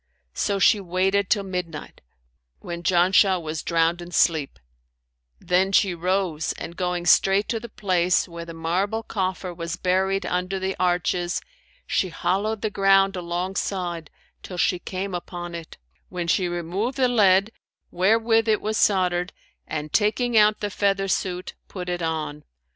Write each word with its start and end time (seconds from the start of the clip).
So 0.33 0.57
she 0.57 0.79
waited 0.79 1.29
till 1.29 1.43
midnight, 1.43 2.01
when 2.57 2.81
Janshah 2.81 3.39
was 3.39 3.61
drowned 3.61 4.01
in 4.01 4.09
sleep; 4.09 4.57
then 5.39 5.71
she 5.71 5.93
rose 5.93 6.53
and 6.53 6.75
going 6.75 7.05
straight 7.05 7.47
to 7.49 7.59
the 7.59 7.69
place 7.69 8.27
where 8.27 8.43
the 8.43 8.51
marble 8.55 9.03
coffer 9.03 9.53
was 9.53 9.75
buried 9.75 10.25
under 10.25 10.57
the 10.57 10.75
arches 10.79 11.39
she 11.85 12.09
hollowed 12.09 12.63
the 12.63 12.71
ground 12.71 13.15
alongside 13.15 14.09
till 14.41 14.57
she 14.57 14.79
came 14.79 15.13
upon 15.13 15.53
it; 15.53 15.77
when 16.09 16.27
she 16.27 16.47
removed 16.47 16.97
the 16.97 17.07
lead 17.07 17.51
where 17.91 18.17
with 18.17 18.47
it 18.47 18.59
was 18.59 18.77
soldered 18.77 19.33
and, 19.67 19.93
taking 19.93 20.35
out 20.35 20.61
the 20.61 20.71
feather 20.71 21.07
suit, 21.07 21.53
put 21.67 21.87
it 21.87 22.01
on. 22.01 22.43